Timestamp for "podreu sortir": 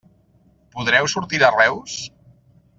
0.77-1.43